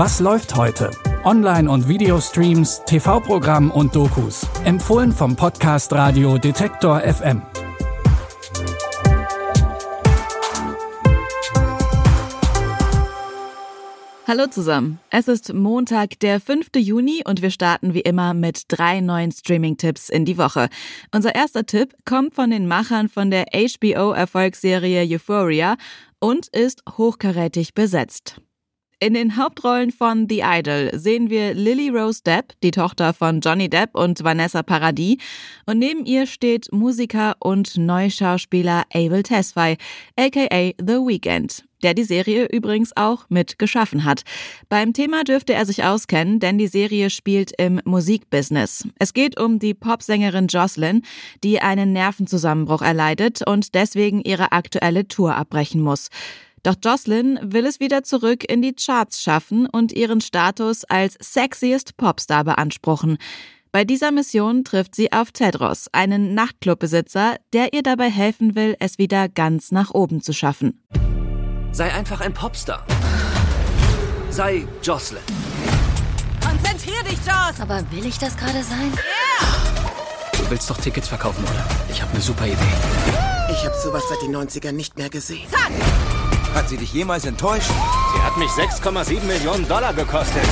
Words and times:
Was 0.00 0.20
läuft 0.20 0.54
heute? 0.54 0.92
Online- 1.24 1.68
und 1.68 1.88
Videostreams, 1.88 2.82
TV-Programm 2.86 3.72
und 3.72 3.96
Dokus. 3.96 4.46
Empfohlen 4.62 5.10
vom 5.10 5.34
Podcast 5.34 5.92
Radio 5.92 6.38
Detektor 6.38 7.00
FM. 7.00 7.42
Hallo 14.28 14.46
zusammen. 14.46 15.00
Es 15.10 15.26
ist 15.26 15.52
Montag, 15.52 16.20
der 16.20 16.38
5. 16.38 16.68
Juni 16.76 17.24
und 17.26 17.42
wir 17.42 17.50
starten 17.50 17.92
wie 17.92 18.02
immer 18.02 18.34
mit 18.34 18.66
drei 18.68 19.00
neuen 19.00 19.32
Streaming-Tipps 19.32 20.10
in 20.10 20.24
die 20.24 20.38
Woche. 20.38 20.68
Unser 21.12 21.34
erster 21.34 21.66
Tipp 21.66 21.92
kommt 22.04 22.36
von 22.36 22.50
den 22.50 22.68
Machern 22.68 23.08
von 23.08 23.32
der 23.32 23.46
HBO-Erfolgsserie 23.52 25.12
Euphoria 25.12 25.76
und 26.20 26.46
ist 26.46 26.84
hochkarätig 26.88 27.74
besetzt. 27.74 28.40
In 29.00 29.14
den 29.14 29.36
Hauptrollen 29.36 29.92
von 29.92 30.26
The 30.28 30.42
Idol 30.44 30.90
sehen 30.92 31.30
wir 31.30 31.54
Lily 31.54 31.88
Rose 31.88 32.20
Depp, 32.20 32.54
die 32.64 32.72
Tochter 32.72 33.14
von 33.14 33.38
Johnny 33.38 33.70
Depp 33.70 33.94
und 33.94 34.24
Vanessa 34.24 34.64
Paradis, 34.64 35.18
und 35.66 35.78
neben 35.78 36.04
ihr 36.04 36.26
steht 36.26 36.72
Musiker 36.72 37.36
und 37.38 37.76
Neuschauspieler 37.76 38.86
Abel 38.92 39.22
Tesfaye, 39.22 39.76
aka 40.16 40.72
The 40.80 40.94
Weeknd, 40.94 41.64
der 41.84 41.94
die 41.94 42.02
Serie 42.02 42.46
übrigens 42.46 42.90
auch 42.96 43.26
mit 43.28 43.60
geschaffen 43.60 44.04
hat. 44.04 44.22
Beim 44.68 44.92
Thema 44.92 45.22
dürfte 45.22 45.54
er 45.54 45.64
sich 45.64 45.84
auskennen, 45.84 46.40
denn 46.40 46.58
die 46.58 46.66
Serie 46.66 47.10
spielt 47.10 47.52
im 47.56 47.80
Musikbusiness. 47.84 48.88
Es 48.98 49.14
geht 49.14 49.38
um 49.38 49.60
die 49.60 49.74
Popsängerin 49.74 50.48
Jocelyn, 50.48 51.02
die 51.44 51.60
einen 51.60 51.92
Nervenzusammenbruch 51.92 52.82
erleidet 52.82 53.46
und 53.46 53.76
deswegen 53.76 54.22
ihre 54.22 54.50
aktuelle 54.50 55.06
Tour 55.06 55.36
abbrechen 55.36 55.82
muss. 55.82 56.08
Doch 56.62 56.74
Jocelyn 56.82 57.38
will 57.42 57.66
es 57.66 57.80
wieder 57.80 58.02
zurück 58.02 58.44
in 58.48 58.62
die 58.62 58.74
Charts 58.74 59.22
schaffen 59.22 59.66
und 59.66 59.92
ihren 59.92 60.20
Status 60.20 60.84
als 60.84 61.16
sexiest 61.20 61.96
Popstar 61.96 62.44
beanspruchen. 62.44 63.18
Bei 63.70 63.84
dieser 63.84 64.10
Mission 64.12 64.64
trifft 64.64 64.94
sie 64.94 65.12
auf 65.12 65.30
Tedros, 65.30 65.88
einen 65.92 66.34
Nachtclubbesitzer, 66.34 67.36
der 67.52 67.74
ihr 67.74 67.82
dabei 67.82 68.10
helfen 68.10 68.54
will, 68.54 68.76
es 68.80 68.98
wieder 68.98 69.28
ganz 69.28 69.72
nach 69.72 69.90
oben 69.92 70.22
zu 70.22 70.32
schaffen. 70.32 70.82
Sei 71.70 71.92
einfach 71.92 72.20
ein 72.22 72.32
Popstar. 72.32 72.86
Sei 74.30 74.66
Jocelyn. 74.82 75.22
Konzentrier 76.40 77.02
dich, 77.04 77.18
Joss! 77.26 77.60
Aber 77.60 77.84
will 77.90 78.06
ich 78.06 78.18
das 78.18 78.36
gerade 78.36 78.62
sein? 78.62 78.92
Du 80.32 80.50
willst 80.50 80.70
doch 80.70 80.78
Tickets 80.78 81.08
verkaufen, 81.08 81.44
oder? 81.44 81.66
Ich 81.90 82.00
habe 82.00 82.10
eine 82.12 82.20
super 82.20 82.46
Idee. 82.46 82.56
Ich 83.52 83.64
habe 83.64 83.74
sowas 83.82 84.02
seit 84.08 84.22
den 84.22 84.34
90ern 84.34 84.72
nicht 84.72 84.96
mehr 84.96 85.10
gesehen. 85.10 85.46
Zack! 85.50 85.70
Hat 86.58 86.68
sie 86.68 86.76
dich 86.76 86.92
jemals 86.92 87.24
enttäuscht? 87.24 87.70
Sie 88.12 88.20
hat 88.20 88.36
mich 88.36 88.48
6,7 88.48 89.22
Millionen 89.26 89.68
Dollar 89.68 89.94
gekostet. 89.94 90.42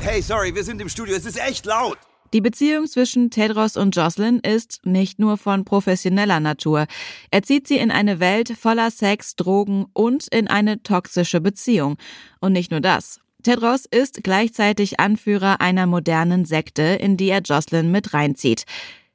Hey, 0.00 0.20
sorry, 0.20 0.52
wir 0.52 0.64
sind 0.64 0.80
im 0.80 0.88
Studio. 0.88 1.14
Es 1.14 1.24
ist 1.24 1.38
echt 1.38 1.66
laut. 1.66 1.96
Die 2.32 2.40
Beziehung 2.40 2.88
zwischen 2.88 3.30
Tedros 3.30 3.76
und 3.76 3.94
Jocelyn 3.94 4.40
ist 4.40 4.80
nicht 4.84 5.20
nur 5.20 5.38
von 5.38 5.64
professioneller 5.64 6.40
Natur. 6.40 6.86
Er 7.30 7.44
zieht 7.44 7.68
sie 7.68 7.76
in 7.76 7.92
eine 7.92 8.18
Welt 8.18 8.52
voller 8.58 8.90
Sex, 8.90 9.36
Drogen 9.36 9.86
und 9.92 10.26
in 10.34 10.48
eine 10.48 10.82
toxische 10.82 11.40
Beziehung. 11.40 11.96
Und 12.40 12.54
nicht 12.54 12.72
nur 12.72 12.80
das. 12.80 13.20
Tedros 13.44 13.86
ist 13.88 14.24
gleichzeitig 14.24 14.98
Anführer 14.98 15.60
einer 15.60 15.86
modernen 15.86 16.44
Sekte, 16.44 16.82
in 16.82 17.16
die 17.16 17.28
er 17.28 17.42
Jocelyn 17.42 17.92
mit 17.92 18.14
reinzieht. 18.14 18.64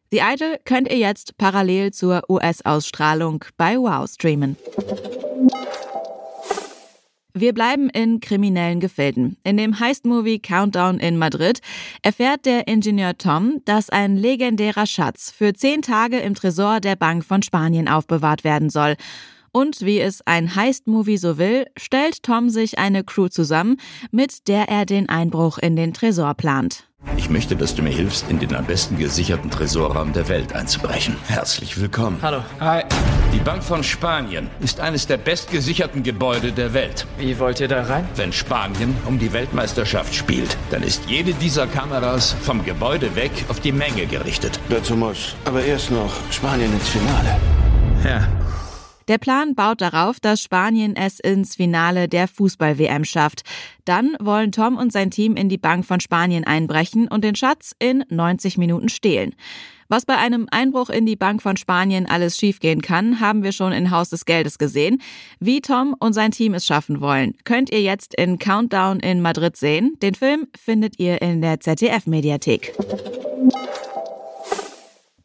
The 0.09 0.21
Idol 0.23 0.57
könnt 0.63 0.89
ihr 0.89 0.97
jetzt 0.97 1.37
parallel 1.37 1.91
zur 1.91 2.21
US-Ausstrahlung 2.29 3.43
bei 3.57 3.77
Wow 3.77 4.09
streamen. 4.09 4.55
Wir 7.33 7.53
bleiben 7.53 7.89
in 7.89 8.19
kriminellen 8.21 8.79
Gefilden. 8.79 9.37
In 9.43 9.57
dem 9.57 9.79
Heist-Movie 9.79 10.39
Countdown 10.39 10.99
in 10.99 11.17
Madrid 11.17 11.59
erfährt 12.01 12.45
der 12.45 12.67
Ingenieur 12.67 13.17
Tom, 13.17 13.61
dass 13.65 13.89
ein 13.89 14.15
legendärer 14.15 14.87
Schatz 14.87 15.29
für 15.29 15.53
zehn 15.53 15.81
Tage 15.81 16.19
im 16.19 16.35
Tresor 16.35 16.79
der 16.79 16.95
Bank 16.95 17.25
von 17.25 17.43
Spanien 17.43 17.89
aufbewahrt 17.89 18.43
werden 18.43 18.69
soll. 18.69 18.95
Und 19.51 19.81
wie 19.81 19.99
es 19.99 20.25
ein 20.25 20.55
Heist-Movie 20.55 21.17
so 21.17 21.37
will, 21.37 21.65
stellt 21.77 22.23
Tom 22.23 22.49
sich 22.49 22.79
eine 22.79 23.03
Crew 23.03 23.27
zusammen, 23.27 23.77
mit 24.11 24.47
der 24.47 24.69
er 24.69 24.85
den 24.85 25.09
Einbruch 25.09 25.57
in 25.57 25.75
den 25.75 25.93
Tresor 25.93 26.33
plant. 26.33 26.86
Ich 27.27 27.33
möchte, 27.33 27.57
dass 27.57 27.75
du 27.75 27.81
mir 27.81 27.89
hilfst, 27.89 28.29
in 28.29 28.39
den 28.39 28.55
am 28.55 28.63
besten 28.65 28.97
gesicherten 28.97 29.51
Tresorraum 29.51 30.13
der 30.13 30.29
Welt 30.29 30.53
einzubrechen. 30.53 31.17
Herzlich 31.27 31.77
willkommen. 31.77 32.17
Hallo. 32.21 32.41
Hi. 32.61 32.83
Die 33.33 33.39
Bank 33.39 33.63
von 33.63 33.83
Spanien 33.83 34.49
ist 34.61 34.79
eines 34.79 35.07
der 35.07 35.17
bestgesicherten 35.17 36.03
Gebäude 36.03 36.53
der 36.53 36.73
Welt. 36.73 37.05
Wie 37.17 37.37
wollt 37.37 37.59
ihr 37.59 37.67
da 37.67 37.83
rein? 37.83 38.07
Wenn 38.15 38.31
Spanien 38.31 38.95
um 39.05 39.19
die 39.19 39.33
Weltmeisterschaft 39.33 40.15
spielt, 40.15 40.55
dann 40.71 40.83
ist 40.83 41.03
jede 41.09 41.33
dieser 41.33 41.67
Kameras 41.67 42.33
vom 42.41 42.63
Gebäude 42.63 43.13
weg 43.17 43.31
auf 43.49 43.59
die 43.59 43.73
Menge 43.73 44.05
gerichtet. 44.07 44.57
Dazu 44.69 44.95
muss 44.95 45.35
aber 45.43 45.63
erst 45.65 45.91
noch 45.91 46.13
Spanien 46.31 46.71
ins 46.71 46.87
Finale. 46.87 47.37
Ja, 48.05 48.27
Der 49.07 49.17
Plan 49.17 49.55
baut 49.55 49.81
darauf, 49.81 50.19
dass 50.19 50.41
Spanien 50.41 50.95
es 50.95 51.19
ins 51.19 51.55
Finale 51.55 52.07
der 52.07 52.27
Fußball-WM 52.27 53.05
schafft. 53.05 53.43
Dann 53.85 54.15
wollen 54.19 54.51
Tom 54.51 54.77
und 54.77 54.91
sein 54.91 55.11
Team 55.11 55.35
in 55.35 55.47
die 55.47 55.57
Bank 55.57 55.85
von 55.85 55.99
Spanien 55.99 56.43
einbrechen 56.43 57.07
und 57.07 57.23
den 57.23 57.35
Schatz 57.35 57.73
in 57.79 58.03
90 58.09 58.57
Minuten 58.57 58.89
stehlen. 58.89 59.33
Was 59.89 60.05
bei 60.05 60.17
einem 60.17 60.47
Einbruch 60.51 60.89
in 60.89 61.05
die 61.05 61.15
Bank 61.15 61.41
von 61.41 61.55
Spanien 61.55 62.05
alles 62.07 62.37
schiefgehen 62.37 62.81
kann, 62.81 63.21
haben 63.21 63.43
wir 63.43 63.53
schon 63.53 63.71
in 63.71 63.89
Haus 63.89 64.09
des 64.09 64.25
Geldes 64.25 64.57
gesehen. 64.57 65.01
Wie 65.39 65.61
Tom 65.61 65.95
und 65.97 66.11
sein 66.11 66.31
Team 66.31 66.53
es 66.53 66.65
schaffen 66.65 66.99
wollen, 66.99 67.35
könnt 67.45 67.71
ihr 67.71 67.81
jetzt 67.81 68.13
in 68.13 68.37
Countdown 68.37 68.99
in 68.99 69.21
Madrid 69.21 69.55
sehen. 69.55 69.93
Den 70.01 70.15
Film 70.15 70.47
findet 70.59 70.99
ihr 70.99 71.21
in 71.21 71.41
der 71.41 71.61
ZDF-Mediathek. 71.61 72.73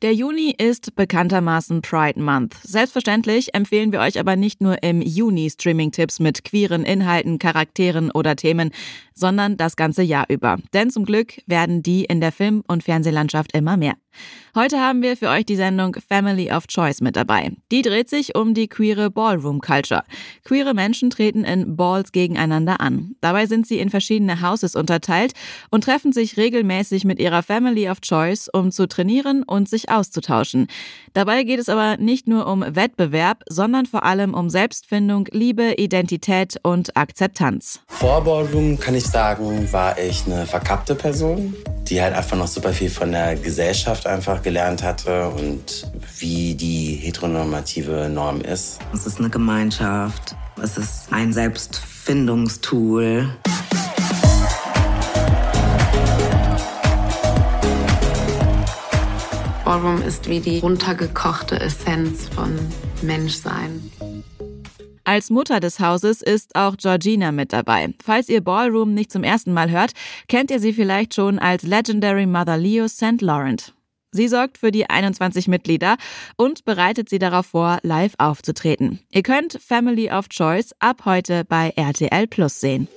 Der 0.02 0.12
Juni 0.12 0.52
ist 0.58 0.96
bekanntermaßen 0.96 1.80
Pride 1.80 2.20
Month. 2.20 2.56
Selbstverständlich 2.64 3.54
empfehlen 3.54 3.92
wir 3.92 4.00
euch 4.00 4.18
aber 4.18 4.34
nicht 4.34 4.60
nur 4.60 4.82
im 4.82 5.00
Juni 5.00 5.48
Streaming-Tipps 5.48 6.18
mit 6.18 6.42
queeren 6.42 6.82
Inhalten, 6.82 7.38
Charakteren 7.38 8.10
oder 8.10 8.34
Themen, 8.34 8.72
sondern 9.14 9.56
das 9.56 9.76
ganze 9.76 10.02
Jahr 10.02 10.24
über. 10.28 10.58
Denn 10.72 10.91
zum 10.91 11.04
Glück 11.04 11.41
werden 11.46 11.84
die 11.84 12.04
in 12.04 12.20
der 12.20 12.32
Film- 12.32 12.64
und 12.66 12.82
Fernsehlandschaft 12.82 13.56
immer 13.56 13.76
mehr. 13.76 13.94
Heute 14.54 14.80
haben 14.80 15.00
wir 15.00 15.16
für 15.16 15.30
euch 15.30 15.46
die 15.46 15.56
Sendung 15.56 15.96
Family 16.06 16.52
of 16.52 16.66
Choice 16.66 17.00
mit 17.00 17.16
dabei. 17.16 17.52
Die 17.70 17.80
dreht 17.80 18.10
sich 18.10 18.34
um 18.34 18.52
die 18.52 18.68
queere 18.68 19.10
Ballroom 19.10 19.62
Culture. 19.62 20.02
Queere 20.44 20.74
Menschen 20.74 21.08
treten 21.08 21.44
in 21.44 21.74
Balls 21.74 22.12
gegeneinander 22.12 22.78
an. 22.80 23.16
Dabei 23.22 23.46
sind 23.46 23.66
sie 23.66 23.78
in 23.78 23.88
verschiedene 23.88 24.42
Houses 24.42 24.76
unterteilt 24.76 25.32
und 25.70 25.84
treffen 25.84 26.12
sich 26.12 26.36
regelmäßig 26.36 27.06
mit 27.06 27.18
ihrer 27.18 27.42
Family 27.42 27.88
of 27.88 28.02
Choice, 28.02 28.48
um 28.52 28.70
zu 28.70 28.86
trainieren 28.86 29.42
und 29.42 29.70
sich 29.70 29.90
auszutauschen. 29.90 30.66
Dabei 31.14 31.44
geht 31.44 31.58
es 31.58 31.70
aber 31.70 31.96
nicht 31.96 32.28
nur 32.28 32.46
um 32.46 32.62
Wettbewerb, 32.68 33.44
sondern 33.48 33.86
vor 33.86 34.02
allem 34.02 34.34
um 34.34 34.50
Selbstfindung, 34.50 35.28
Liebe, 35.30 35.76
Identität 35.78 36.56
und 36.62 36.94
Akzeptanz. 36.94 37.80
Vor 37.86 38.22
Ballroom 38.22 38.78
kann 38.78 38.94
ich 38.94 39.06
sagen, 39.06 39.72
war 39.72 39.98
ich 39.98 40.26
eine 40.26 40.44
verkappte 40.44 40.94
Person, 40.94 41.54
die 41.88 42.00
halt 42.00 42.15
einfach 42.15 42.37
noch 42.37 42.48
super 42.48 42.72
viel 42.72 42.91
von 42.91 43.12
der 43.12 43.37
Gesellschaft 43.37 44.06
einfach 44.06 44.43
gelernt 44.43 44.82
hatte 44.82 45.28
und 45.28 45.91
wie 46.19 46.54
die 46.54 46.94
heteronormative 46.94 48.09
Norm 48.09 48.41
ist. 48.41 48.78
Es 48.94 49.06
ist 49.06 49.19
eine 49.19 49.31
Gemeinschaft. 49.31 50.37
Es 50.62 50.76
ist 50.76 51.12
ein 51.12 51.32
Selbstfindungstool. 51.32 53.28
Ballroom 59.65 60.03
ist 60.03 60.28
wie 60.28 60.41
die 60.41 60.59
runtergekochte 60.59 61.59
Essenz 61.59 62.28
von 62.28 62.59
Menschsein. 63.00 63.91
Als 65.04 65.31
Mutter 65.31 65.59
des 65.59 65.81
Hauses 65.81 66.22
ist 66.22 66.54
auch 66.54 66.77
Georgina 66.77 67.33
mit 67.33 67.53
dabei. 67.53 67.93
Falls 68.03 68.28
ihr 68.28 68.41
Ballroom 68.41 68.95
nicht 68.95 69.10
zum 69.10 69.25
ersten 69.25 69.53
Mal 69.53 69.71
hört, 69.71 69.93
kennt 70.28 70.51
ihr 70.51 70.60
sie 70.60 70.72
vielleicht 70.72 71.15
schon 71.15 71.39
als 71.41 71.65
Legendary 71.65 72.27
Mother 72.27 72.57
Leo 72.57 72.87
St. 72.87 73.21
Laurent. 73.21 73.75
Sie 74.13 74.28
sorgt 74.28 74.59
für 74.59 74.71
die 74.71 74.89
21 74.89 75.49
Mitglieder 75.49 75.97
und 76.37 76.65
bereitet 76.65 77.09
sie 77.09 77.19
darauf 77.19 77.47
vor, 77.47 77.78
live 77.83 78.15
aufzutreten. 78.19 79.01
Ihr 79.10 79.22
könnt 79.22 79.59
Family 79.66 80.10
of 80.10 80.28
Choice 80.28 80.75
ab 80.78 81.03
heute 81.07 81.45
bei 81.47 81.72
RTL 81.75 82.27
Plus 82.27 82.60
sehen. 82.60 82.89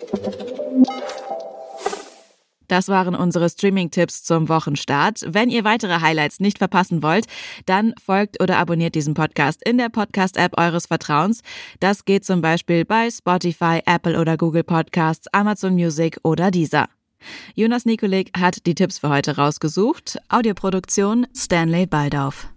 Das 2.68 2.88
waren 2.88 3.16
unsere 3.16 3.50
Streaming-Tipps 3.50 4.24
zum 4.24 4.50
Wochenstart. 4.50 5.22
Wenn 5.28 5.50
ihr 5.50 5.64
weitere 5.64 6.02
Highlights 6.02 6.40
nicht 6.40 6.58
verpassen 6.58 7.04
wollt, 7.04 7.26
dann 7.66 7.94
folgt 8.04 8.42
oder 8.42 8.58
abonniert 8.58 8.96
diesen 8.96 9.14
Podcast 9.14 9.62
in 9.68 9.78
der 9.78 9.90
Podcast-App 9.90 10.60
eures 10.60 10.88
Vertrauens. 10.88 11.42
Das 11.80 12.06
geht 12.06 12.26
zum 12.26 12.42
Beispiel 12.42 12.86
bei 12.86 13.10
Spotify, 13.10 13.82
Apple 13.86 14.20
oder 14.20 14.38
Google 14.38 14.64
Podcasts, 14.64 15.28
Amazon 15.34 15.74
Music 15.74 16.18
oder 16.24 16.52
Deezer. 16.52 16.88
Jonas 17.56 17.86
Nikolik 17.86 18.32
hat 18.38 18.66
die 18.66 18.76
Tipps 18.76 19.00
für 19.00 19.10
heute 19.10 19.38
rausgesucht. 19.38 20.18
Audioproduktion 20.30 21.28
Stanley 21.36 21.86
Baldauf. 21.86 22.48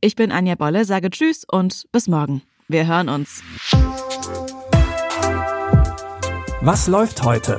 Ich 0.00 0.16
bin 0.16 0.32
Anja 0.32 0.54
Bolle, 0.54 0.84
sage 0.84 1.10
Tschüss 1.10 1.44
und 1.44 1.86
bis 1.92 2.08
morgen. 2.08 2.42
Wir 2.68 2.86
hören 2.86 3.08
uns. 3.08 3.42
Was 6.60 6.88
läuft 6.88 7.22
heute? 7.22 7.58